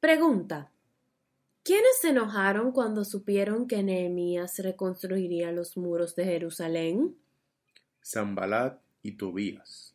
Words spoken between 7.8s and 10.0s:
Zambalat y Tobías.